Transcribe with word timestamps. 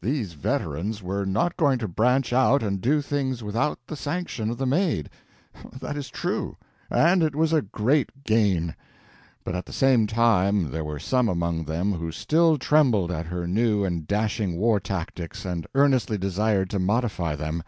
These 0.00 0.32
veterans 0.32 1.02
were 1.02 1.26
not 1.26 1.58
going 1.58 1.78
to 1.80 1.86
branch 1.86 2.32
out 2.32 2.62
and 2.62 2.80
do 2.80 3.02
things 3.02 3.42
without 3.42 3.78
the 3.86 3.94
sanction 3.94 4.48
of 4.48 4.56
the 4.56 4.64
Maid—that 4.64 5.98
is 5.98 6.08
true; 6.08 6.56
and 6.88 7.22
it 7.22 7.34
was 7.36 7.52
a 7.52 7.60
great 7.60 8.24
gain. 8.24 8.74
But 9.44 9.54
at 9.54 9.66
the 9.66 9.74
same 9.74 10.06
time 10.06 10.70
there 10.70 10.82
were 10.82 10.98
some 10.98 11.28
among 11.28 11.64
them 11.64 11.92
who 11.92 12.10
still 12.10 12.56
trembled 12.56 13.12
at 13.12 13.26
her 13.26 13.46
new 13.46 13.84
and 13.84 14.06
dashing 14.06 14.56
war 14.56 14.80
tactics 14.80 15.44
and 15.44 15.66
earnestly 15.74 16.16
desired 16.16 16.70
to 16.70 16.78
modify 16.78 17.36
them. 17.36 17.62